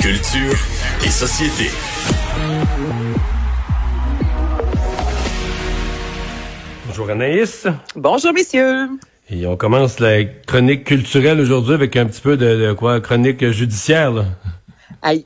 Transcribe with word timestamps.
Culture 0.00 0.56
et 1.04 1.10
société. 1.10 1.70
Bonjour 6.86 7.10
Anaïs. 7.10 7.66
Bonjour 7.96 8.32
messieurs. 8.32 8.88
Et 9.28 9.46
on 9.46 9.56
commence 9.58 10.00
la 10.00 10.24
chronique 10.24 10.84
culturelle 10.84 11.38
aujourd'hui 11.38 11.74
avec 11.74 11.96
un 11.96 12.06
petit 12.06 12.22
peu 12.22 12.38
de, 12.38 12.68
de 12.68 12.72
quoi? 12.72 13.00
Chronique 13.00 13.50
judiciaire. 13.50 14.12
Là. 14.12 14.24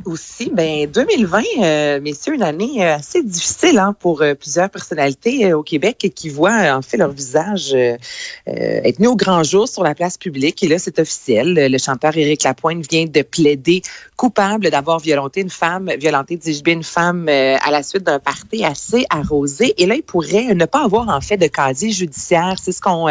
Aussi, 0.05 0.51
ben 0.53 0.87
2020, 0.87 1.43
euh, 1.59 2.01
messieurs, 2.01 2.35
une 2.35 2.45
année 2.45 2.85
euh, 2.85 2.95
assez 2.95 3.25
difficile 3.25 3.77
hein, 3.79 3.93
pour 3.99 4.23
euh, 4.23 4.35
plusieurs 4.35 4.71
personnalités 4.71 5.53
au 5.53 5.65
Québec 5.65 6.13
qui 6.15 6.29
voient 6.29 6.77
en 6.77 6.81
fait 6.81 6.97
leur 6.97 7.11
visage 7.11 7.75
être 8.47 8.99
mis 9.01 9.09
au 9.09 9.17
grand 9.17 9.43
jour 9.43 9.67
sur 9.67 9.83
la 9.83 9.95
place 9.95 10.17
publique. 10.17 10.63
Et 10.63 10.69
là, 10.69 10.79
c'est 10.79 10.99
officiel. 11.01 11.55
Le 11.55 11.79
chanteur 11.79 12.17
Éric 12.17 12.45
Lapointe 12.45 12.89
vient 12.89 13.07
de 13.07 13.23
plaider 13.23 13.83
coupable 14.17 14.71
d'avoir 14.71 15.01
violenté 15.01 15.41
une 15.41 15.51
femme, 15.51 15.91
violenté, 15.99 16.37
dis-je 16.37 16.63
bien, 16.63 16.75
une 16.75 16.85
femme 16.85 17.29
à 17.29 17.71
la 17.71 17.83
suite 17.83 18.05
d'un 18.05 18.21
party 18.21 18.65
assez 18.65 19.05
arrosé. 19.11 19.75
Et 19.79 19.87
là, 19.87 19.97
il 19.97 20.03
pourrait 20.03 20.55
ne 20.55 20.67
pas 20.67 20.85
avoir 20.85 21.09
en 21.09 21.21
fait 21.21 21.37
de 21.37 21.49
casier 21.49 21.91
judiciaire. 21.91 22.57
C'est 22.63 22.73
ce 22.73 22.81
qu'on, 22.81 23.09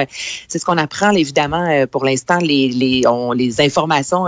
c'est 0.47 0.59
ce 0.59 0.65
qu'on 0.65 0.77
apprend 0.77 1.11
évidemment 1.11 1.85
pour 1.87 2.05
l'instant. 2.05 2.37
Les 2.37 2.69
les, 2.69 3.05
on, 3.07 3.33
les 3.33 3.59
informations 3.59 4.25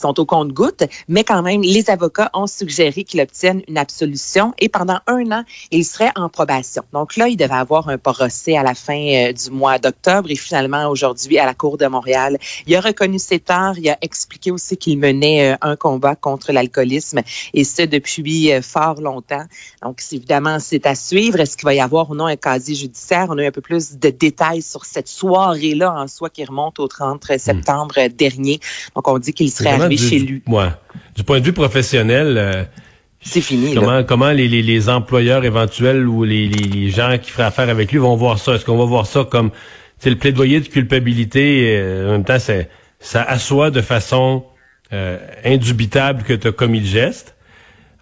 sont 0.00 0.18
au 0.18 0.24
compte-gouttes, 0.24 0.84
mais 1.08 1.22
quand 1.22 1.42
même 1.42 1.62
les 1.66 1.90
avocats 1.90 2.30
ont 2.32 2.46
suggéré 2.46 3.04
qu'il 3.04 3.20
obtienne 3.20 3.62
une 3.68 3.78
absolution 3.78 4.54
et 4.58 4.68
pendant 4.68 5.00
un 5.06 5.30
an, 5.32 5.44
il 5.70 5.84
serait 5.84 6.12
en 6.14 6.28
probation. 6.28 6.82
Donc 6.92 7.16
là, 7.16 7.28
il 7.28 7.36
devait 7.36 7.52
avoir 7.52 7.88
un 7.88 7.98
procès 7.98 8.56
à 8.56 8.62
la 8.62 8.74
fin 8.74 8.98
euh, 8.98 9.32
du 9.32 9.50
mois 9.50 9.78
d'octobre 9.78 10.30
et 10.30 10.36
finalement 10.36 10.88
aujourd'hui 10.88 11.38
à 11.38 11.46
la 11.46 11.54
Cour 11.54 11.76
de 11.76 11.86
Montréal. 11.86 12.38
Il 12.66 12.76
a 12.76 12.80
reconnu 12.80 13.18
ses 13.18 13.40
torts, 13.40 13.78
il 13.78 13.88
a 13.88 13.98
expliqué 14.00 14.50
aussi 14.50 14.76
qu'il 14.76 14.98
menait 14.98 15.52
euh, 15.52 15.56
un 15.60 15.76
combat 15.76 16.14
contre 16.14 16.52
l'alcoolisme 16.52 17.20
et 17.52 17.64
ce 17.64 17.82
depuis 17.82 18.52
euh, 18.52 18.62
fort 18.62 19.00
longtemps. 19.00 19.44
Donc 19.82 20.00
évidemment, 20.12 20.58
c'est 20.60 20.86
à 20.86 20.94
suivre. 20.94 21.40
Est-ce 21.40 21.56
qu'il 21.56 21.66
va 21.66 21.74
y 21.74 21.80
avoir 21.80 22.10
ou 22.10 22.14
non 22.14 22.26
un 22.26 22.36
casier 22.36 22.74
judiciaire? 22.74 23.26
On 23.28 23.38
a 23.38 23.42
eu 23.42 23.46
un 23.46 23.52
peu 23.52 23.60
plus 23.60 23.96
de 23.96 24.10
détails 24.10 24.62
sur 24.62 24.84
cette 24.84 25.08
soirée-là 25.08 25.92
en 25.92 26.06
soi 26.06 26.30
qui 26.30 26.44
remonte 26.44 26.78
au 26.78 26.86
30 26.86 27.22
hmm. 27.28 27.38
septembre 27.38 28.08
dernier. 28.08 28.60
Donc 28.94 29.08
on 29.08 29.18
dit 29.18 29.32
qu'il 29.32 29.50
serait 29.50 29.70
arrivé 29.70 29.96
chez 29.96 30.18
lui. 30.18 30.42
Ouais 30.46 30.70
du 31.16 31.24
point 31.24 31.40
de 31.40 31.44
vue 31.44 31.52
professionnel, 31.56 32.36
euh, 32.38 32.64
c'est 33.20 33.40
fini. 33.40 33.74
Comment, 33.74 34.04
comment 34.04 34.30
les, 34.30 34.46
les, 34.46 34.62
les, 34.62 34.88
employeurs 34.88 35.44
éventuels 35.44 36.06
ou 36.06 36.22
les, 36.22 36.46
les, 36.48 36.90
gens 36.90 37.18
qui 37.20 37.30
feraient 37.30 37.48
affaire 37.48 37.68
avec 37.68 37.90
lui 37.90 37.98
vont 37.98 38.14
voir 38.14 38.38
ça? 38.38 38.54
Est-ce 38.54 38.64
qu'on 38.64 38.76
va 38.76 38.84
voir 38.84 39.06
ça 39.06 39.24
comme 39.24 39.50
c'est 39.98 40.10
le 40.10 40.16
plaidoyer 40.16 40.60
de 40.60 40.68
culpabilité? 40.68 41.76
Euh, 41.76 42.08
en 42.08 42.12
même 42.12 42.24
temps, 42.24 42.38
c'est, 42.38 42.68
ça 43.00 43.22
assoit 43.22 43.70
de 43.70 43.80
façon 43.80 44.44
euh, 44.92 45.18
indubitable 45.44 46.22
que 46.22 46.34
tu 46.34 46.46
as 46.46 46.52
commis 46.52 46.80
le 46.80 46.86
geste. 46.86 47.34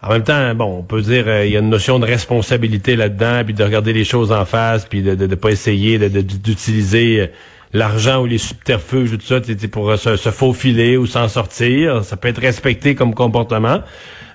En 0.03 0.09
même 0.09 0.23
temps, 0.23 0.53
bon, 0.53 0.79
on 0.79 0.83
peut 0.83 1.01
dire 1.01 1.43
il 1.43 1.51
y 1.51 1.55
a 1.55 1.59
une 1.59 1.69
notion 1.69 1.97
de 1.97 2.05
responsabilité 2.05 2.95
là-dedans, 2.95 3.41
puis 3.43 3.55
de 3.55 3.63
regarder 3.63 3.93
les 3.93 4.03
choses 4.03 4.31
en 4.31 4.45
face, 4.45 4.85
puis 4.85 5.01
de 5.01 5.15
ne 5.15 5.25
de, 5.25 5.35
pas 5.35 5.49
essayer 5.49 5.97
d'utiliser 5.97 7.31
l'argent 7.75 8.21
ou 8.21 8.25
les 8.25 8.37
subterfuges 8.37 9.11
ou 9.11 9.17
tout 9.17 9.25
ça 9.25 9.39
pour 9.71 9.97
se, 9.97 10.15
se 10.15 10.31
faufiler 10.31 10.97
ou 10.97 11.05
s'en 11.05 11.27
sortir. 11.27 12.03
Ça 12.03 12.17
peut 12.17 12.29
être 12.29 12.41
respecté 12.41 12.95
comme 12.95 13.13
comportement, 13.13 13.81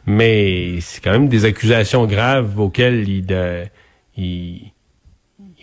mais 0.06 0.80
c'est 0.80 1.02
quand 1.02 1.12
même 1.12 1.28
des 1.28 1.44
accusations 1.44 2.06
graves 2.06 2.60
auxquelles 2.60 3.08
il, 3.08 3.26
de, 3.26 3.64
il 4.16 4.72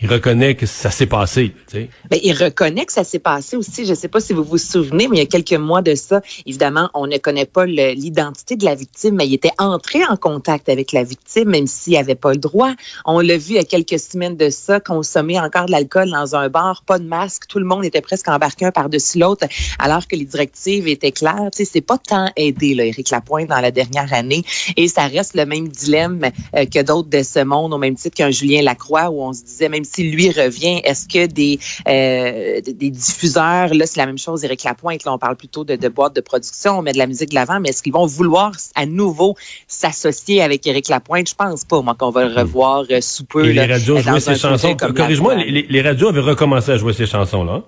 il 0.00 0.08
reconnaît 0.08 0.54
que 0.54 0.66
ça 0.66 0.90
s'est 0.90 1.06
passé. 1.06 1.54
Tu 1.68 1.76
sais. 1.76 1.90
Ben, 2.10 2.20
il 2.22 2.32
reconnaît 2.32 2.86
que 2.86 2.92
ça 2.92 3.02
s'est 3.02 3.18
passé 3.18 3.56
aussi. 3.56 3.84
Je 3.84 3.90
ne 3.90 3.96
sais 3.96 4.08
pas 4.08 4.20
si 4.20 4.32
vous 4.32 4.44
vous 4.44 4.58
souvenez, 4.58 5.08
mais 5.08 5.16
il 5.16 5.20
y 5.20 5.22
a 5.22 5.26
quelques 5.26 5.58
mois 5.58 5.82
de 5.82 5.94
ça, 5.94 6.20
évidemment, 6.46 6.88
on 6.94 7.06
ne 7.06 7.16
connaît 7.18 7.46
pas 7.46 7.66
l'identité 7.66 8.56
de 8.56 8.64
la 8.64 8.74
victime, 8.74 9.16
mais 9.16 9.26
il 9.26 9.34
était 9.34 9.52
entré 9.58 10.04
en 10.04 10.16
contact 10.16 10.68
avec 10.68 10.92
la 10.92 11.02
victime, 11.02 11.48
même 11.48 11.66
s'il 11.66 11.96
avait 11.96 12.14
pas 12.14 12.32
le 12.32 12.38
droit. 12.38 12.72
On 13.06 13.20
l'a 13.20 13.36
vu 13.36 13.50
il 13.50 13.56
y 13.56 13.58
a 13.58 13.64
quelques 13.64 13.98
semaines 13.98 14.36
de 14.36 14.50
ça, 14.50 14.78
consommer 14.78 15.40
encore 15.40 15.66
de 15.66 15.72
l'alcool 15.72 16.10
dans 16.10 16.36
un 16.36 16.48
bar, 16.48 16.82
pas 16.84 16.98
de 16.98 17.04
masque, 17.04 17.46
tout 17.48 17.58
le 17.58 17.64
monde 17.64 17.84
était 17.84 18.00
presque 18.00 18.28
embarqué 18.28 18.66
un 18.66 18.72
par-dessus 18.72 19.18
l'autre, 19.18 19.46
alors 19.78 20.06
que 20.06 20.14
les 20.14 20.24
directives 20.24 20.86
étaient 20.86 21.12
claires. 21.12 21.50
Tu 21.52 21.64
sais, 21.64 21.70
c'est 21.72 21.80
pas 21.80 21.98
tant 21.98 22.30
aidé, 22.36 22.74
là, 22.74 22.84
Éric 22.84 23.10
Lapointe, 23.10 23.48
dans 23.48 23.60
la 23.60 23.70
dernière 23.70 24.12
année, 24.12 24.44
et 24.76 24.86
ça 24.86 25.06
reste 25.06 25.34
le 25.34 25.44
même 25.44 25.68
dilemme 25.68 26.20
euh, 26.54 26.66
que 26.66 26.82
d'autres 26.82 27.08
de 27.08 27.22
ce 27.22 27.42
monde, 27.42 27.74
au 27.74 27.78
même 27.78 27.96
titre 27.96 28.16
qu'un 28.16 28.30
Julien 28.30 28.62
Lacroix, 28.62 29.10
où 29.10 29.22
on 29.22 29.32
se 29.32 29.42
disait, 29.42 29.68
même 29.68 29.84
si 29.88 30.10
lui 30.10 30.30
revient, 30.30 30.80
est-ce 30.84 31.08
que 31.08 31.26
des, 31.26 31.58
euh, 31.88 32.60
des 32.60 32.90
diffuseurs, 32.90 33.74
là, 33.74 33.86
c'est 33.86 33.98
la 33.98 34.06
même 34.06 34.18
chose, 34.18 34.44
Éric 34.44 34.64
Lapointe, 34.64 35.04
là, 35.04 35.12
on 35.12 35.18
parle 35.18 35.36
plutôt 35.36 35.64
de, 35.64 35.76
de 35.76 35.88
boîtes 35.88 36.14
de 36.14 36.20
production, 36.20 36.78
on 36.78 36.82
met 36.82 36.92
de 36.92 36.98
la 36.98 37.06
musique 37.06 37.30
de 37.30 37.34
l'avant, 37.34 37.60
mais 37.60 37.70
est-ce 37.70 37.82
qu'ils 37.82 37.92
vont 37.92 38.06
vouloir 38.06 38.52
à 38.74 38.86
nouveau 38.86 39.36
s'associer 39.66 40.42
avec 40.42 40.66
Éric 40.66 40.88
Lapointe? 40.88 41.28
Je 41.28 41.34
pense 41.34 41.64
pas, 41.64 41.80
moi, 41.82 41.94
qu'on 41.98 42.10
va 42.10 42.24
le 42.26 42.34
revoir 42.34 42.84
euh, 42.90 43.00
sous 43.00 43.24
peu. 43.24 43.46
Et 43.46 43.52
les 43.52 43.66
radios 43.66 43.98
jouaient 43.98 44.20
ses 44.20 44.36
chansons. 44.36 44.76
Corrige-moi, 44.76 45.34
les, 45.36 45.66
les, 45.68 45.82
radios 45.82 46.08
avaient 46.08 46.20
recommencé 46.20 46.72
à 46.72 46.76
jouer 46.76 46.92
ces 46.92 47.06
chansons-là. 47.06 47.62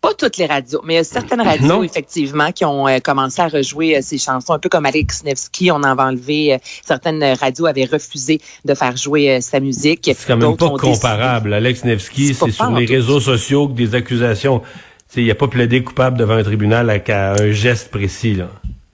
Pas 0.00 0.14
toutes 0.14 0.36
les 0.36 0.46
radios, 0.46 0.80
mais 0.84 0.94
il 0.94 0.96
y 0.98 1.00
a 1.00 1.04
certaines 1.04 1.40
radios, 1.40 1.82
effectivement, 1.82 2.52
qui 2.52 2.64
ont 2.64 2.86
euh, 2.86 3.00
commencé 3.00 3.42
à 3.42 3.48
rejouer 3.48 3.96
euh, 3.96 4.00
ces 4.00 4.16
chansons, 4.16 4.52
un 4.52 4.60
peu 4.60 4.68
comme 4.68 4.86
Alex 4.86 5.24
Nevsky. 5.24 5.72
On 5.72 5.82
avait 5.82 6.02
enlevé, 6.02 6.54
euh, 6.54 6.58
certaines 6.84 7.24
radios 7.24 7.66
avaient 7.66 7.84
refusé 7.84 8.40
de 8.64 8.74
faire 8.74 8.96
jouer 8.96 9.40
sa 9.40 9.58
musique. 9.58 10.04
C'est 10.04 10.26
quand 10.26 10.36
même 10.36 10.56
pas 10.56 10.70
comparable. 10.70 11.52
Alex 11.52 11.84
Nevsky, 11.84 12.32
c'est 12.34 12.52
sur 12.52 12.70
les 12.70 12.86
réseaux 12.86 13.18
sociaux 13.18 13.66
que 13.66 13.72
des 13.72 13.96
accusations. 13.96 14.62
Il 15.16 15.24
n'y 15.24 15.30
a 15.32 15.34
pas 15.34 15.48
plaidé 15.48 15.82
coupable 15.82 16.16
devant 16.16 16.34
un 16.34 16.44
tribunal 16.44 16.90
avec 16.90 17.10
un 17.10 17.50
geste 17.50 17.90
précis. 17.90 18.34
Là. 18.34 18.50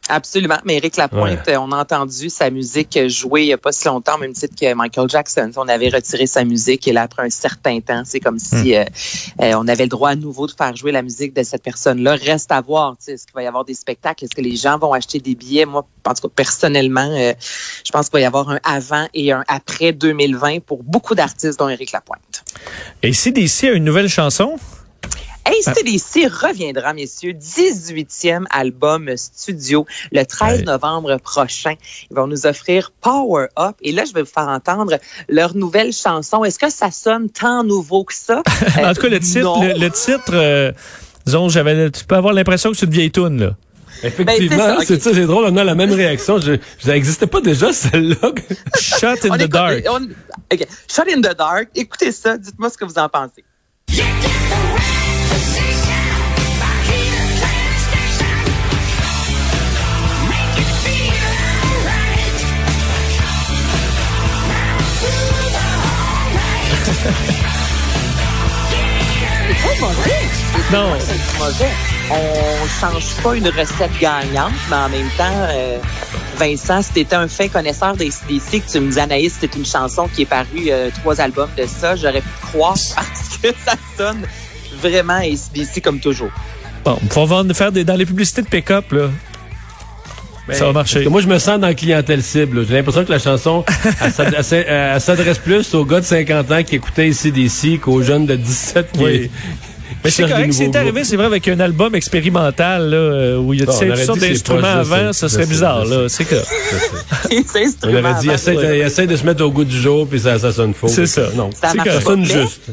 Absolument. 0.09 0.59
Mais 0.65 0.77
Eric 0.77 0.97
Lapointe, 0.97 1.49
on 1.49 1.73
a 1.73 1.81
entendu 1.81 2.29
sa 2.29 2.51
musique 2.51 2.99
jouer 3.09 3.43
il 3.43 3.47
n'y 3.47 3.53
a 3.53 3.59
pas 3.59 3.73
si 3.73 3.87
longtemps, 3.87 4.19
même 4.19 4.35
titre 4.35 4.55
que 4.61 4.75
Michael 4.75 5.09
Jackson. 5.09 5.51
On 5.57 5.67
avait 5.69 5.89
retiré 5.89 6.27
sa 6.27 6.45
musique 6.45 6.87
et 6.87 6.93
là, 6.93 7.03
après 7.03 7.23
un 7.23 7.31
certain 7.31 7.81
temps, 7.81 8.03
c'est 8.05 8.21
comme 8.21 8.39
si 8.39 8.73
hmm. 8.73 8.75
euh, 8.75 8.85
euh, 9.41 9.53
on 9.57 9.67
avait 9.67 9.85
le 9.85 9.89
droit 9.89 10.11
à 10.11 10.15
nouveau 10.15 10.47
de 10.47 10.53
faire 10.53 10.77
jouer 10.77 10.93
la 10.93 11.03
musique 11.03 11.35
de 11.35 11.43
cette 11.43 11.63
personne-là. 11.63 12.17
Reste 12.17 12.53
à 12.53 12.61
voir, 12.61 12.97
est-ce 13.07 13.25
qu'il 13.25 13.35
va 13.35 13.43
y 13.43 13.47
avoir 13.47 13.65
des 13.65 13.75
spectacles? 13.75 14.25
Est-ce 14.25 14.35
que 14.35 14.43
les 14.43 14.57
gens 14.57 14.79
vont 14.79 14.93
acheter 14.93 15.21
des 15.21 15.35
billets? 15.35 15.65
Moi, 15.65 15.87
en 16.05 16.15
tout 16.15 16.29
cas, 16.29 16.35
personnellement, 16.35 17.09
euh, 17.11 17.33
je 17.85 17.91
pense 17.91 18.09
qu'il 18.09 18.19
va 18.19 18.21
y 18.21 18.27
avoir 18.27 18.51
un 18.51 18.61
avant 18.63 19.07
et 19.15 19.33
un 19.33 19.45
après 19.49 19.93
2020 19.93 20.61
pour 20.65 20.83
beaucoup 20.83 21.15
d'artistes, 21.15 21.59
dont 21.59 21.69
Eric 21.69 21.93
Lapointe. 21.93 22.45
Et 23.03 23.13
CDC 23.13 23.69
a 23.69 23.73
une 23.73 23.85
nouvelle 23.85 24.09
chanson? 24.09 24.59
ACDC 25.45 26.27
reviendra, 26.27 26.95
messieurs, 26.95 27.33
18e 27.33 28.45
album 28.51 29.11
studio 29.17 29.87
le 30.13 30.25
13 30.25 30.65
novembre 30.65 31.19
prochain. 31.19 31.75
Ils 32.11 32.17
vont 32.17 32.27
nous 32.27 32.47
offrir 32.47 32.93
Power 33.01 33.47
Up. 33.59 33.77
Et 33.83 33.93
là, 33.93 34.05
je 34.07 34.13
vais 34.13 34.23
vous 34.23 34.31
faire 34.33 34.49
entendre 34.49 34.99
leur 35.29 35.55
nouvelle 35.55 35.93
chanson. 35.93 36.45
Est-ce 36.45 36.59
que 36.59 36.71
ça 36.71 36.91
sonne 36.91 37.29
tant 37.29 37.63
nouveau 37.63 38.05
que 38.05 38.15
ça? 38.15 38.43
en 38.79 38.95
tout 38.95 39.03
cas, 39.03 39.09
le 39.09 39.21
titre, 39.21 39.79
le, 39.79 39.89
titre 39.91 40.33
euh, 40.33 40.73
disons, 41.27 41.49
j'avais, 41.49 41.91
tu 41.91 42.05
peux 42.05 42.17
avoir 42.17 42.33
l'impression 42.33 42.71
que 42.71 42.77
c'est 42.77 42.87
une 42.87 42.93
vieille 42.93 43.11
toune, 43.11 43.41
là. 43.41 43.51
Effectivement, 44.03 44.77
ben, 44.77 44.85
c'est 44.85 45.01
ça, 45.01 45.15
c'est 45.15 45.25
drôle, 45.25 45.47
on 45.47 45.57
a 45.57 45.65
la 45.65 45.75
même 45.75 45.93
réaction. 45.93 46.39
Je, 46.39 46.57
ça 46.79 46.93
n'existait 46.93 47.27
pas 47.27 47.41
déjà, 47.41 47.73
celle-là. 47.73 48.33
Shut 48.79 49.25
in 49.25 49.39
the 49.39 49.49
dark. 49.49 49.85
Shut 50.89 51.09
in 51.09 51.21
the 51.21 51.37
dark. 51.37 51.69
Écoutez 51.75 52.13
ça, 52.13 52.37
dites-moi 52.37 52.71
ce 52.71 52.77
que 52.77 52.85
vous 52.85 52.99
en 52.99 53.09
pensez. 53.09 53.45
Non. 70.75 70.89
On 72.11 72.67
change 72.81 73.15
pas 73.23 73.37
une 73.37 73.47
recette 73.47 73.97
gagnante, 74.01 74.53
mais 74.69 74.77
en 74.77 74.89
même 74.89 75.09
temps, 75.17 75.47
euh, 75.49 75.79
Vincent, 76.37 76.83
si 76.83 76.93
t'étais 76.93 77.15
un 77.15 77.29
fin 77.29 77.47
connaisseur 77.47 77.95
des 77.95 78.11
CDC, 78.11 78.61
que 78.61 78.73
tu 78.73 78.81
me 78.81 78.89
disais, 78.89 79.03
Anaïs, 79.03 79.37
c'est 79.41 79.55
une 79.55 79.65
chanson 79.65 80.09
qui 80.13 80.23
est 80.23 80.27
parue 80.27 80.71
euh, 80.71 80.91
trois 81.01 81.21
albums 81.21 81.51
de 81.57 81.65
ça, 81.67 81.95
j'aurais 81.95 82.23
pu 82.23 82.29
croire 82.43 82.75
parce 82.97 83.39
que 83.41 83.49
ça 83.65 83.75
sonne 83.97 84.23
vraiment 84.83 85.21
ACDC 85.21 85.81
comme 85.81 86.01
toujours. 86.01 86.31
Bon, 86.85 86.99
on 87.15 87.25
va 87.25 87.55
faire 87.55 87.71
des, 87.71 87.85
dans 87.85 87.95
les 87.95 88.07
publicités 88.07 88.43
de 88.43 88.49
pick-up, 88.49 88.91
là. 88.91 89.11
Ben, 90.49 90.55
ça 90.55 90.67
va 90.67 90.73
marcher. 90.73 91.09
moi, 91.09 91.21
je 91.21 91.29
me 91.29 91.39
sens 91.39 91.61
dans 91.61 91.69
la 91.69 91.75
clientèle 91.75 92.23
cible. 92.23 92.67
J'ai 92.67 92.75
l'impression 92.75 93.05
que 93.05 93.13
la 93.13 93.21
chanson, 93.21 93.65
elle 94.03 95.01
s'adresse 95.01 95.39
plus 95.39 95.73
aux 95.73 95.85
gars 95.85 96.01
de 96.01 96.05
50 96.05 96.51
ans 96.51 96.63
qui 96.65 96.75
écoutaient 96.75 97.09
ici 97.09 97.79
qu'aux 97.79 98.03
jeunes 98.03 98.27
de 98.27 98.35
17 98.35 98.93
qui, 98.93 99.31
mais 100.05 100.11
c'est 100.11 100.29
correct, 100.29 100.53
c'est 100.53 100.77
arrivé, 100.77 101.05
c'est 101.05 101.17
vrai, 101.17 101.27
avec 101.27 101.49
un 101.49 101.59
album 101.61 101.95
expérimental 101.95 102.91
là, 102.91 103.39
où 103.39 103.55
il 103.55 103.61
y 103.61 103.63
a 103.63 103.67
toutes 103.67 103.97
sortes 103.97 104.19
d'instruments 104.21 104.67
avant, 104.67 105.13
ça 105.13 105.29
serait 105.29 105.47
bizarre. 105.47 105.85
là. 105.85 106.09
C'est 106.09 106.25
que. 106.25 106.35
On 107.85 107.95
aurait 107.95 108.21
dit, 108.21 108.31
essaie 108.31 108.55
de, 108.55 108.75
essaie 108.85 109.07
de 109.07 109.17
se 109.17 109.25
mettre 109.25 109.45
au 109.45 109.51
goût 109.51 109.65
du 109.65 109.77
jour, 109.77 110.07
puis 110.07 110.21
ça, 110.21 110.39
ça 110.39 110.53
sonne 110.53 110.75
faux. 110.75 110.89
C'est 110.89 111.07
ça. 111.07 111.29
Non, 111.35 111.51
ça, 111.53 112.01
sonne 112.01 112.25
juste. 112.25 112.71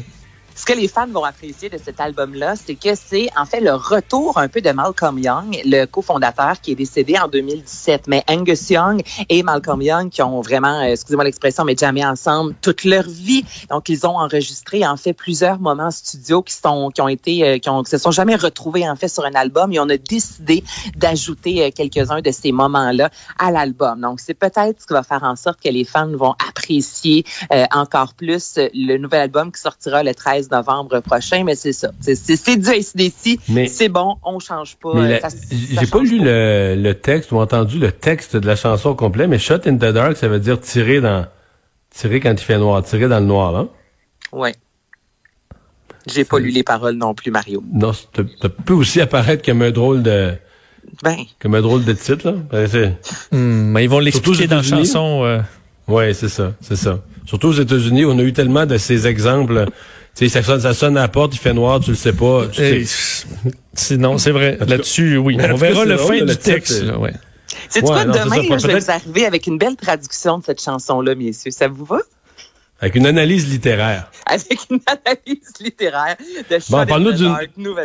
Ce 0.62 0.66
que 0.72 0.78
les 0.78 0.86
fans 0.86 1.08
vont 1.08 1.24
apprécier 1.24 1.68
de 1.68 1.76
cet 1.76 1.98
album-là, 1.98 2.54
c'est 2.54 2.76
que 2.76 2.90
c'est 2.94 3.28
en 3.36 3.46
fait 3.46 3.58
le 3.58 3.72
retour 3.72 4.38
un 4.38 4.46
peu 4.46 4.60
de 4.60 4.70
Malcolm 4.70 5.18
Young, 5.18 5.60
le 5.64 5.86
cofondateur 5.86 6.60
qui 6.60 6.70
est 6.70 6.74
décédé 6.76 7.18
en 7.18 7.26
2017. 7.26 8.06
Mais 8.06 8.22
Angus 8.28 8.70
Young 8.70 9.02
et 9.28 9.42
Malcolm 9.42 9.82
Young 9.82 10.08
qui 10.08 10.22
ont 10.22 10.40
vraiment, 10.40 10.78
euh, 10.78 10.92
excusez-moi 10.92 11.24
l'expression, 11.24 11.64
mais 11.64 11.74
jamais 11.76 12.06
ensemble 12.06 12.54
toute 12.62 12.84
leur 12.84 13.02
vie. 13.08 13.44
Donc 13.70 13.88
ils 13.88 14.06
ont 14.06 14.16
enregistré 14.16 14.86
en 14.86 14.96
fait 14.96 15.14
plusieurs 15.14 15.58
moments 15.58 15.90
studio 15.90 16.42
qui 16.42 16.54
sont 16.54 16.92
qui 16.94 17.00
ont 17.00 17.08
été 17.08 17.44
euh, 17.44 17.58
qui, 17.58 17.68
ont, 17.68 17.82
se 17.82 17.98
sont 17.98 18.12
jamais 18.12 18.36
retrouvés 18.36 18.88
en 18.88 18.94
fait 18.94 19.08
sur 19.08 19.24
un 19.24 19.34
album 19.34 19.72
et 19.72 19.80
on 19.80 19.88
a 19.88 19.96
décidé 19.96 20.62
d'ajouter 20.94 21.64
euh, 21.64 21.70
quelques-uns 21.74 22.20
de 22.20 22.30
ces 22.30 22.52
moments-là 22.52 23.10
à 23.36 23.50
l'album. 23.50 24.00
Donc 24.00 24.20
c'est 24.20 24.34
peut-être 24.34 24.80
ce 24.80 24.86
qui 24.86 24.92
va 24.92 25.02
faire 25.02 25.24
en 25.24 25.34
sorte 25.34 25.60
que 25.60 25.70
les 25.70 25.84
fans 25.84 26.16
vont 26.16 26.36
apprécier 26.48 27.24
encore 27.72 28.14
plus 28.14 28.60
le 28.74 28.96
nouvel 28.98 29.22
album 29.22 29.50
qui 29.50 29.60
sortira 29.60 30.04
le 30.04 30.14
13 30.14 30.51
novembre 30.52 31.00
prochain. 31.00 31.42
Mais 31.44 31.56
c'est 31.56 31.72
ça, 31.72 31.90
c'est 32.00 32.56
du 32.56 32.68
ACDC, 32.68 33.40
c'est 33.68 33.88
bon, 33.88 34.16
on 34.24 34.38
change 34.38 34.76
pas. 34.76 34.92
J'ai 35.50 35.86
pas 35.86 36.00
lu 36.00 36.20
le, 36.20 36.76
le, 36.78 36.94
texte 36.94 37.32
ou 37.32 37.38
entendu 37.38 37.78
le 37.78 37.90
texte 37.90 38.36
de 38.36 38.46
la 38.46 38.56
chanson 38.56 38.94
complet, 38.94 39.26
mais 39.26 39.38
Shot 39.38 39.66
in 39.66 39.76
the 39.76 39.92
Dark, 39.92 40.16
ça 40.16 40.28
veut 40.28 40.40
dire 40.40 40.60
tirer 40.60 41.00
dans 41.00 41.26
tirer 41.90 42.20
quand 42.20 42.32
il 42.32 42.38
fait 42.38 42.58
noir, 42.58 42.82
tirer 42.82 43.08
dans 43.08 43.20
le 43.20 43.26
noir, 43.26 43.56
hein? 43.56 43.68
Oui. 44.32 44.50
J'ai 46.06 46.24
pas 46.24 46.38
lu 46.38 46.50
les 46.50 46.62
paroles 46.62 46.96
non 46.96 47.14
plus, 47.14 47.30
Mario. 47.30 47.62
Non, 47.72 47.92
ça 47.92 48.48
peut 48.64 48.74
aussi 48.74 49.00
apparaître 49.00 49.44
comme 49.44 49.62
un 49.62 49.70
drôle 49.70 50.02
de. 50.02 50.34
Ben. 51.02 51.16
Comme 51.38 51.54
un 51.54 51.60
drôle 51.60 51.84
de 51.84 51.92
titre, 51.92 52.30
là. 52.30 52.34
Ben, 52.50 52.96
hmm, 53.30 53.78
ils 53.78 53.88
vont 53.88 54.00
l'expliquer 54.00 54.46
dans 54.46 54.56
la 54.56 54.62
chanson. 54.62 55.24
Euh... 55.24 55.40
Oui, 55.86 56.14
c'est 56.14 56.28
ça, 56.28 56.54
c'est 56.60 56.76
ça. 56.76 57.00
Surtout 57.24 57.48
aux 57.48 57.52
États-Unis, 57.52 58.04
on 58.04 58.18
a 58.18 58.22
eu 58.22 58.32
tellement 58.32 58.66
de 58.66 58.78
ces 58.78 59.06
exemples. 59.06 59.66
Tu 60.14 60.28
sais, 60.28 60.42
ça 60.42 60.42
sonne, 60.42 60.60
ça 60.60 60.74
sonne 60.74 60.98
à 60.98 61.02
la 61.02 61.08
porte, 61.08 61.34
il 61.34 61.38
fait 61.38 61.54
noir, 61.54 61.80
tu 61.80 61.90
le 61.90 61.96
sais 61.96 62.12
pas. 62.12 62.42
Sinon, 63.74 64.18
c'est 64.18 64.30
vrai. 64.30 64.58
Là-dessus, 64.60 65.16
oui. 65.16 65.38
On 65.40 65.54
verra 65.54 65.84
le 65.84 65.96
fin 65.96 66.24
du 66.24 66.36
texte. 66.36 66.84
ouais. 66.98 67.12
C'est 67.68 67.82
quoi, 67.82 68.04
demain, 68.04 68.42
je 68.58 68.66
vais 68.66 68.78
vous 68.78 68.90
arriver 68.90 69.26
avec 69.26 69.46
une 69.46 69.58
belle 69.58 69.76
traduction 69.76 70.38
de 70.38 70.44
cette 70.44 70.62
chanson-là, 70.62 71.14
messieurs? 71.14 71.50
Ça 71.50 71.68
vous 71.68 71.84
va? 71.84 71.98
Avec 72.82 72.96
une 72.96 73.06
analyse 73.06 73.48
littéraire. 73.48 74.10
Avec 74.26 74.58
une 74.68 74.80
analyse 74.86 75.52
littéraire 75.60 76.16
de 76.50 76.58
bon, 76.68 76.84
parle 76.84 77.14
du, 77.14 77.26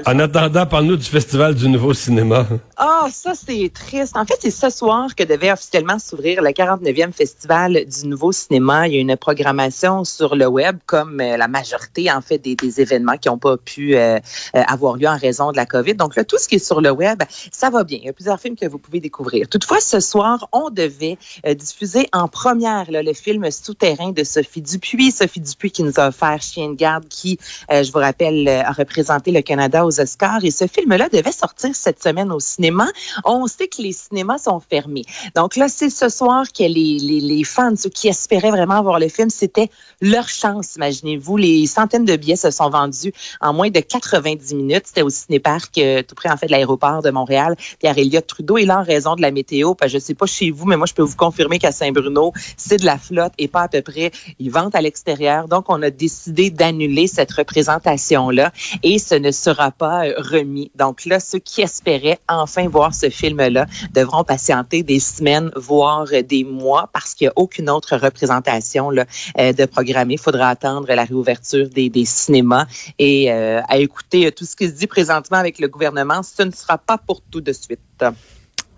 En 0.08 0.20
attendant, 0.20 0.66
parle-nous 0.66 0.98
du 0.98 1.06
Festival 1.06 1.54
du 1.54 1.70
Nouveau 1.70 1.94
Cinéma. 1.94 2.48
Ah, 2.78 3.06
ça, 3.12 3.34
c'est 3.36 3.72
triste. 3.72 4.18
En 4.18 4.26
fait, 4.26 4.38
c'est 4.40 4.50
ce 4.50 4.72
soir 4.72 5.14
que 5.14 5.24
devait 5.24 5.52
officiellement 5.52 6.00
s'ouvrir 6.00 6.42
le 6.42 6.50
49e 6.50 7.12
Festival 7.12 7.86
du 7.86 8.08
Nouveau 8.08 8.32
Cinéma. 8.32 8.88
Il 8.88 8.96
y 8.96 8.98
a 8.98 9.02
une 9.02 9.16
programmation 9.18 10.04
sur 10.04 10.36
le 10.36 10.48
web, 10.48 10.80
comme 10.88 11.22
euh, 11.22 11.38
la 11.38 11.48
majorité, 11.48 12.12
en 12.12 12.22
fait, 12.22 12.40
des, 12.40 12.56
des 12.56 12.82
événements 12.82 13.18
qui 13.18 13.30
n'ont 13.30 13.38
pas 13.38 13.58
pu 13.58 13.96
euh, 13.96 14.18
euh, 14.56 14.64
avoir 14.66 14.96
lieu 14.96 15.08
en 15.08 15.18
raison 15.18 15.52
de 15.52 15.58
la 15.58 15.68
COVID. 15.68 15.94
Donc 15.94 16.16
là, 16.16 16.24
tout 16.24 16.40
ce 16.40 16.48
qui 16.48 16.56
est 16.56 16.66
sur 16.66 16.82
le 16.82 16.90
web, 16.90 17.22
ça 17.52 17.70
va 17.70 17.84
bien. 17.84 18.00
Il 18.02 18.06
y 18.06 18.10
a 18.10 18.14
plusieurs 18.14 18.40
films 18.40 18.56
que 18.56 18.66
vous 18.66 18.80
pouvez 18.80 19.00
découvrir. 19.00 19.48
Toutefois, 19.48 19.80
ce 19.80 20.00
soir, 20.00 20.50
on 20.54 20.72
devait 20.72 21.20
diffuser 21.56 22.08
en 22.14 22.28
première 22.28 22.90
là, 22.90 23.04
le 23.04 23.14
film 23.14 23.52
Souterrain 23.52 24.12
de 24.12 24.24
Sophie 24.24 24.64
Dupuis 24.64 24.87
puis 24.96 25.12
Sophie 25.12 25.42
Dupuis 25.42 25.72
qui 25.72 25.84
nous 25.84 25.94
a 25.98 26.08
offert 26.08 26.42
Chien 26.42 26.70
de 26.70 26.76
garde, 26.76 27.08
qui, 27.08 27.38
euh, 27.72 27.84
je 27.84 27.92
vous 27.92 28.00
rappelle, 28.00 28.48
euh, 28.48 28.64
a 28.64 28.72
représenté 28.72 29.32
le 29.32 29.42
Canada 29.42 29.86
aux 29.86 30.00
Oscars. 30.00 30.44
Et 30.44 30.52
ce 30.52 30.66
film-là 30.68 31.10
devait 31.10 31.32
sortir 31.32 31.76
cette 31.76 32.02
semaine 32.02 32.32
au 32.32 32.40
cinéma. 32.40 32.88
On 33.26 33.48
sait 33.48 33.68
que 33.68 33.82
les 33.82 33.92
cinémas 33.92 34.38
sont 34.38 34.60
fermés. 34.60 35.04
Donc 35.36 35.56
là, 35.56 35.68
c'est 35.68 35.90
ce 35.90 36.10
soir 36.10 36.46
que 36.52 36.64
les, 36.64 37.00
les, 37.00 37.20
les 37.20 37.44
fans, 37.44 37.76
ceux 37.76 37.90
qui 37.90 38.08
espéraient 38.08 38.52
vraiment 38.52 38.82
voir 38.82 39.00
le 39.00 39.10
film, 39.10 39.30
c'était 39.30 39.70
leur 40.02 40.30
chance, 40.30 40.76
imaginez-vous. 40.76 41.38
Les 41.38 41.66
centaines 41.68 42.06
de 42.06 42.16
billets 42.16 42.36
se 42.36 42.52
sont 42.52 42.70
vendus 42.70 43.14
en 43.42 43.54
moins 43.54 43.70
de 43.70 43.80
90 43.80 44.56
minutes. 44.56 44.84
C'était 44.86 45.02
au 45.02 45.10
cinéparc 45.10 45.78
euh, 45.78 46.02
tout 46.04 46.16
près, 46.16 46.30
en 46.30 46.38
fait, 46.38 46.48
de 46.48 46.52
l'aéroport 46.52 47.02
de 47.02 47.10
Montréal. 47.10 47.56
Pierre 47.80 47.98
Elliott 47.98 48.26
Trudeau, 48.26 48.58
il 48.58 48.72
a 48.72 48.80
en 48.80 48.84
raison 48.84 49.16
de 49.16 49.22
la 49.22 49.32
météo. 49.32 49.76
Que 49.76 49.88
je 49.88 49.98
sais 49.98 50.14
pas 50.16 50.26
chez 50.26 50.52
vous, 50.52 50.66
mais 50.66 50.78
moi, 50.78 50.88
je 50.88 50.94
peux 50.94 51.04
vous 51.04 51.16
confirmer 51.16 51.60
qu'à 51.60 51.72
Saint-Bruno, 51.72 52.34
c'est 52.56 52.78
de 52.78 52.86
la 52.86 52.98
flotte 52.98 53.34
et 53.38 53.48
pas 53.48 53.64
à 53.64 53.68
peu 53.68 53.82
près. 53.82 54.12
Ils 54.40 54.52
vendent 54.52 54.77
à 54.78 54.82
l'extérieur. 54.82 55.48
Donc, 55.48 55.66
on 55.70 55.82
a 55.82 55.90
décidé 55.90 56.50
d'annuler 56.50 57.08
cette 57.08 57.32
représentation-là 57.32 58.54
et 58.84 59.00
ce 59.00 59.16
ne 59.16 59.32
sera 59.32 59.72
pas 59.72 60.06
euh, 60.06 60.14
remis. 60.18 60.72
Donc 60.76 61.06
là, 61.06 61.20
ceux 61.20 61.40
qui 61.40 61.62
espéraient 61.62 62.20
enfin 62.30 62.68
voir 62.70 62.94
ce 62.94 63.10
film-là 63.10 63.66
devront 63.94 64.24
patienter 64.24 64.84
des 64.84 65.00
semaines, 65.00 65.52
voire 65.56 66.06
des 66.28 66.44
mois, 66.44 66.90
parce 66.94 67.14
qu'il 67.14 67.26
n'y 67.26 67.30
a 67.30 67.34
aucune 67.36 67.70
autre 67.70 67.98
représentation 67.98 68.90
là, 68.90 69.06
euh, 69.40 69.52
de 69.52 69.66
programme. 69.66 70.12
Il 70.12 70.20
faudra 70.20 70.50
attendre 70.50 70.88
la 70.88 71.04
réouverture 71.04 71.68
des, 71.70 71.92
cinémas 72.06 72.68
et 73.00 73.32
euh, 73.32 73.62
à 73.68 73.80
écouter 73.80 74.32
tout 74.32 74.46
ce 74.46 74.56
qui 74.56 74.68
se 74.68 74.74
dit 74.74 74.88
présentement 74.88 75.38
avec 75.38 75.60
le 75.60 75.68
gouvernement. 75.68 76.22
Ce 76.22 76.44
ne 76.44 76.52
sera 76.52 76.78
pas 76.78 76.98
pour 76.98 77.22
tout 77.22 77.42
de 77.42 77.52
suite. 77.52 77.80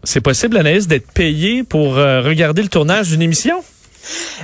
C'est 0.04 0.22
possible, 0.22 0.56
Anaïs, 0.58 0.88
d'être 0.88 1.12
payé 1.12 1.64
pour 1.64 1.96
regarder 1.96 2.62
le 2.62 2.70
tournage 2.70 3.10
d'une 3.10 3.22
émission? 3.22 3.62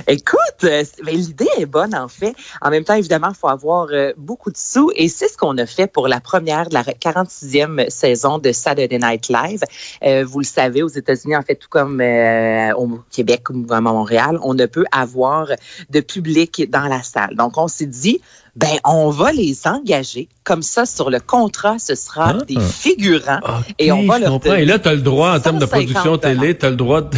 Écoute, 0.06 0.64
euh, 0.64 0.84
l'idée 1.04 1.48
est 1.58 1.66
bonne 1.66 1.94
en 1.94 2.08
fait. 2.08 2.34
En 2.60 2.70
même 2.70 2.84
temps, 2.84 2.94
évidemment, 2.94 3.28
il 3.30 3.36
faut 3.36 3.48
avoir 3.48 3.88
euh, 3.90 4.12
beaucoup 4.16 4.50
de 4.50 4.56
sous 4.56 4.90
et 4.94 5.08
c'est 5.08 5.28
ce 5.28 5.36
qu'on 5.36 5.56
a 5.58 5.66
fait 5.66 5.86
pour 5.86 6.08
la 6.08 6.20
première 6.20 6.68
de 6.68 6.74
la 6.74 6.82
46e 6.82 7.88
saison 7.90 8.38
de 8.38 8.52
Saturday 8.52 8.98
Night 8.98 9.28
Live. 9.28 9.60
Euh, 10.04 10.24
vous 10.24 10.40
le 10.40 10.44
savez, 10.44 10.82
aux 10.82 10.88
États-Unis, 10.88 11.36
en 11.36 11.42
fait, 11.42 11.56
tout 11.56 11.68
comme 11.68 12.00
au 12.00 12.98
Québec 13.10 13.50
ou 13.50 13.66
à 13.72 13.80
Montréal, 13.80 14.38
on 14.42 14.54
ne 14.54 14.66
peut 14.66 14.84
avoir 14.92 15.48
de 15.90 16.00
public 16.00 16.70
dans 16.70 16.86
la 16.86 17.02
salle. 17.02 17.34
Donc, 17.36 17.56
on 17.58 17.68
s'est 17.68 17.86
dit, 17.86 18.20
ben 18.54 18.76
on 18.84 19.10
va 19.10 19.32
les 19.32 19.66
engager. 19.66 20.28
Comme 20.44 20.62
ça, 20.62 20.86
sur 20.86 21.10
le 21.10 21.20
contrat, 21.20 21.78
ce 21.78 21.94
sera 21.94 22.34
ah. 22.40 22.44
des 22.44 22.58
figurants 22.58 23.40
et 23.78 23.92
on 23.92 24.06
va 24.06 24.18
leur 24.18 24.44
Et 24.46 24.64
là, 24.64 24.78
tu 24.78 24.88
as 24.88 24.94
le 24.94 25.02
droit, 25.02 25.36
en 25.36 25.40
termes 25.40 25.58
de 25.58 25.66
production 25.66 26.16
télé, 26.18 26.56
tu 26.56 26.66
as 26.66 26.70
le 26.70 26.76
droit 26.76 27.02
de... 27.02 27.16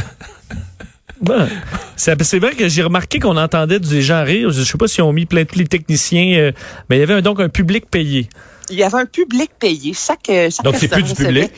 Ben, 1.21 1.49
c'est 1.97 2.39
vrai 2.39 2.55
que 2.55 2.69
j'ai 2.69 2.83
remarqué 2.83 3.19
qu'on 3.19 3.37
entendait 3.37 3.81
des 3.81 4.03
gens 4.03 4.25
rire. 4.25 4.51
Je 4.51 4.61
ne 4.61 4.65
sais 4.65 4.79
pas 4.79 4.89
si 4.89 5.03
on 5.03 5.13
mis 5.13 5.27
plein 5.27 5.43
de 5.43 5.49
les 5.55 5.67
techniciens, 5.67 6.39
euh, 6.39 6.53
mais 6.89 6.97
il 6.97 7.01
y 7.01 7.03
avait 7.03 7.23
donc 7.23 7.41
un 7.41 7.49
public 7.49 7.91
payé. 7.91 8.29
Il 8.71 8.77
y 8.77 8.83
avait 8.83 8.99
un 8.99 9.07
public 9.07 9.51
payé. 9.59 9.93
Chaque, 9.95 10.29
euh, 10.29 10.51
chaque 10.51 10.65
donc 10.65 10.77
c'est 10.77 10.89
plus 10.89 11.03
du 11.03 11.15
public? 11.15 11.51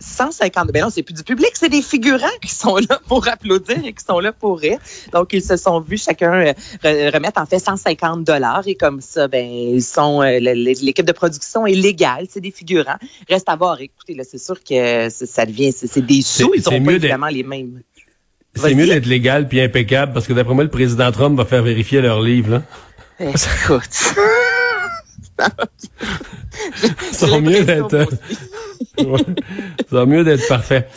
150. 0.00 0.70
Ben 0.72 0.82
non, 0.82 0.90
c'est 0.90 1.02
plus 1.02 1.14
du 1.14 1.22
public, 1.22 1.50
c'est 1.54 1.68
des 1.68 1.80
figurants 1.80 2.26
qui 2.42 2.50
sont 2.50 2.76
là 2.76 3.00
pour 3.08 3.26
applaudir 3.28 3.78
et 3.84 3.92
qui 3.92 4.04
sont 4.04 4.18
là 4.18 4.32
pour 4.32 4.58
rire. 4.58 4.78
Donc, 5.12 5.32
ils 5.32 5.42
se 5.42 5.56
sont 5.56 5.80
vus 5.80 6.02
chacun 6.02 6.52
euh, 6.84 7.10
remettre 7.10 7.40
en 7.40 7.46
fait 7.46 7.58
150 7.58 8.24
dollars 8.24 8.64
et 8.66 8.74
comme 8.74 9.00
ça, 9.00 9.28
ben 9.28 9.46
ils 9.46 9.82
sont 9.82 10.20
l'équipe 10.20 11.06
de 11.06 11.12
production 11.12 11.66
est 11.66 11.74
légale, 11.74 12.26
c'est 12.28 12.40
des 12.40 12.50
figurants. 12.50 12.98
Reste 13.30 13.48
à 13.48 13.56
voir. 13.56 13.80
Écoutez, 13.80 14.14
là, 14.14 14.24
c'est 14.28 14.38
sûr 14.38 14.62
que 14.62 15.08
ça 15.08 15.46
devient, 15.46 15.72
c'est 15.72 16.04
des 16.04 16.22
sous, 16.22 16.52
ils 16.54 16.68
ont 16.68 16.84
pas 16.84 16.92
évidemment 16.92 17.28
les 17.28 17.44
mêmes. 17.44 17.80
C'est 18.56 18.74
mieux 18.74 18.86
d'être 18.86 19.06
légal 19.06 19.48
puis 19.48 19.60
impeccable 19.60 20.12
parce 20.12 20.26
que 20.26 20.32
d'après 20.32 20.54
moi, 20.54 20.64
le 20.64 20.70
président 20.70 21.10
Trump 21.12 21.36
va 21.36 21.44
faire 21.44 21.62
vérifier 21.62 22.00
leurs 22.00 22.22
livres. 22.22 22.50
Là. 22.50 22.62
Écoute. 23.20 24.14
ça 27.12 27.26
va 27.26 27.40
mieux 27.40 27.64
d'être. 27.64 28.08
ça 28.98 29.96
va 29.96 30.06
mieux 30.06 30.24
d'être 30.24 30.46
parfait. 30.48 30.88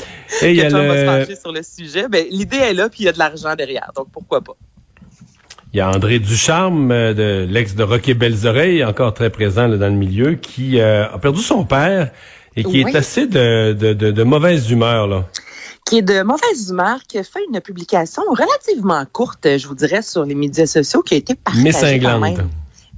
Et 0.41 0.51
il 0.51 0.57
y 0.57 0.61
a 0.61 0.69
le... 0.69 0.87
va 0.87 0.95
se 0.95 1.05
pencher 1.25 1.39
sur 1.39 1.51
le 1.51 1.61
sujet. 1.63 2.07
Ben, 2.07 2.25
l'idée 2.29 2.57
est 2.57 2.73
là, 2.73 2.89
puis 2.89 3.01
il 3.01 3.05
y 3.05 3.09
a 3.09 3.11
de 3.11 3.19
l'argent 3.19 3.55
derrière. 3.55 3.91
Donc 3.95 4.07
pourquoi 4.11 4.41
pas? 4.41 4.55
Il 5.73 5.77
y 5.77 5.81
a 5.81 5.89
André 5.89 6.19
Ducharme, 6.19 6.91
euh, 6.91 7.13
de 7.13 7.45
l'ex 7.51 7.75
de 7.75 7.83
Rocky 7.83 8.13
Belles 8.13 8.47
Oreilles, 8.47 8.83
encore 8.83 9.13
très 9.13 9.29
présent 9.29 9.67
là, 9.67 9.77
dans 9.77 9.89
le 9.89 9.93
milieu, 9.93 10.35
qui 10.35 10.79
euh, 10.79 11.05
a 11.11 11.17
perdu 11.17 11.41
son 11.41 11.65
père 11.65 12.11
et 12.55 12.63
qui 12.63 12.81
est 12.81 12.95
assez 12.95 13.27
de, 13.27 13.73
de, 13.73 13.93
de, 13.93 14.11
de 14.11 14.23
mauvaise 14.23 14.71
humeur. 14.71 15.07
là 15.07 15.25
qui 15.87 15.99
est 15.99 16.01
de 16.01 16.21
mauvaise 16.21 16.69
humeur, 16.69 16.99
qui 17.07 17.17
a 17.17 17.23
fait 17.23 17.39
une 17.51 17.61
publication 17.61 18.23
relativement 18.29 19.03
courte, 19.11 19.57
je 19.57 19.67
vous 19.67 19.75
dirais, 19.75 20.01
sur 20.01 20.25
les 20.25 20.35
médias 20.35 20.65
sociaux, 20.65 21.01
qui 21.01 21.13
a 21.13 21.17
été 21.17 21.35
partagée 21.35 21.99
quand 21.99 22.19
même 22.19 22.49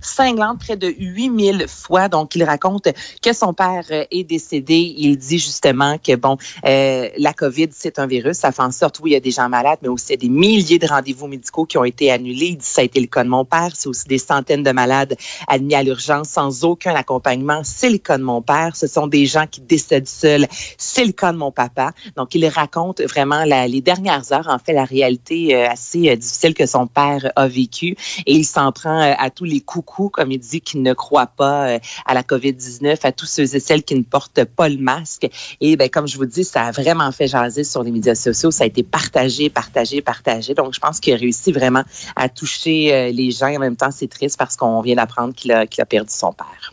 cinglante 0.02 0.60
près 0.60 0.78
de 0.78 0.88
8000 0.88 1.66
fois. 1.68 2.08
Donc, 2.10 2.36
il 2.36 2.44
raconte 2.44 2.88
que 3.22 3.34
son 3.34 3.54
père 3.54 3.84
euh, 3.92 4.06
est 4.12 4.24
décédé. 4.24 4.94
Il 4.98 5.18
dit 5.18 5.40
justement 5.40 5.98
que, 5.98 6.16
bon, 6.16 6.38
euh, 6.66 7.10
la 7.18 7.34
COVID, 7.34 7.70
c'est 7.72 8.00
un 8.00 8.08
virus. 8.08 8.38
Ça 8.38 8.52
fait 8.52 8.62
en 8.62 8.72
sorte, 8.72 9.00
oui, 9.02 9.12
il 9.12 9.14
y 9.14 9.18
a 9.18 9.20
des 9.20 9.32
gens 9.32 9.50
malades, 9.50 9.80
mais 9.82 9.90
aussi 9.90 10.08
il 10.10 10.12
y 10.12 10.14
a 10.14 10.18
des 10.18 10.30
milliers 10.30 10.80
de 10.80 10.88
rendez-vous 10.88 11.28
médicaux 11.28 11.66
qui 11.66 11.78
ont 11.78 11.84
été 11.84 12.12
annulés. 12.12 12.48
Il 12.48 12.58
dit, 12.58 12.66
ça 12.66 12.82
a 12.82 12.84
été 12.84 13.00
le 13.00 13.08
cas 13.08 13.24
de 13.24 13.30
mon 13.30 13.46
père. 13.46 13.72
C'est 13.74 13.90
aussi 13.90 14.08
des 14.08 14.18
centaines 14.18 14.64
de 14.64 14.72
malades 14.72 15.16
admis 15.48 15.76
à 15.76 15.84
l'urgence 15.84 16.30
sans 16.30 16.64
aucun 16.64 16.96
accompagnement. 16.96 17.62
C'est 17.64 17.90
le 17.90 17.98
cas 17.98 18.18
de 18.18 18.24
mon 18.24 18.42
père. 18.42 18.76
Ce 18.76 18.88
sont 18.88 19.08
des 19.08 19.26
gens 19.26 19.48
qui 19.48 19.62
décèdent 19.62 20.08
seuls. 20.08 20.48
C'est 20.78 21.06
le 21.06 21.12
cas 21.12 21.32
de 21.32 21.38
mon 21.38 21.52
papa. 21.52 21.92
Donc, 22.16 22.36
il 22.36 22.46
raconte 22.48 23.02
vraiment 23.02 23.44
la, 23.46 23.68
les 23.68 23.82
dernières 23.82 24.32
heures, 24.32 24.48
en 24.50 24.60
fait, 24.60 24.74
la 24.74 24.86
réalité 24.86 25.56
euh, 25.56 25.70
assez 25.70 26.16
difficile 26.16 26.54
que 26.54 26.66
son 26.66 26.88
père 26.88 27.32
a 27.36 27.48
vécue. 27.48 27.96
Et 28.26 28.34
il 28.34 28.46
s'en 28.46 28.72
prend 28.72 29.00
à 29.18 29.30
tous 29.30 29.44
les 29.44 29.62
coups 29.62 29.89
beaucoup, 29.90 30.10
comme 30.10 30.32
il 30.32 30.40
dit, 30.40 30.62
qui 30.62 30.78
ne 30.78 30.94
croient 30.94 31.28
pas 31.28 31.70
euh, 31.70 31.80
à 32.06 32.14
la 32.14 32.22
COVID-19, 32.22 33.00
à 33.04 33.12
tous 33.12 33.26
ceux 33.26 33.56
et 33.56 33.60
celles 33.60 33.84
qui 33.84 33.96
ne 33.96 34.04
portent 34.04 34.44
pas 34.44 34.70
le 34.70 34.78
masque. 34.78 35.28
Et 35.62 35.76
ben, 35.76 35.90
comme 35.90 36.08
je 36.08 36.18
vous 36.18 36.26
dis, 36.26 36.44
ça 36.44 36.64
a 36.64 36.72
vraiment 36.72 37.12
fait 37.12 37.28
jaser 37.28 37.64
sur 37.64 37.84
les 37.84 37.92
médias 37.92 38.16
sociaux. 38.16 38.52
Ça 38.52 38.66
a 38.66 38.68
été 38.68 38.84
partagé, 38.84 39.50
partagé, 39.50 40.02
partagé. 40.02 40.54
Donc, 40.54 40.74
je 40.74 40.80
pense 40.80 41.00
qu'il 41.00 41.14
a 41.14 41.18
réussi 41.18 41.52
vraiment 41.52 41.84
à 42.16 42.30
toucher 42.30 42.94
euh, 42.94 43.12
les 43.12 43.32
gens. 43.32 43.48
En 43.56 43.60
même 43.60 43.76
temps, 43.76 43.92
c'est 43.92 44.10
triste 44.10 44.38
parce 44.38 44.56
qu'on 44.56 44.82
vient 44.82 44.96
d'apprendre 44.96 45.34
qu'il 45.34 45.52
a, 45.52 45.66
qu'il 45.66 45.82
a 45.82 45.86
perdu 45.86 46.14
son 46.14 46.34
père. 46.34 46.72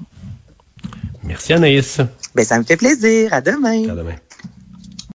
Merci 1.23 1.54
Anaïs. 1.54 2.00
Ben, 2.35 2.44
ça 2.44 2.58
me 2.58 2.64
fait 2.64 2.76
plaisir. 2.76 3.32
À 3.32 3.40
demain. 3.40 3.88
À 3.90 3.94
demain. 3.94 4.16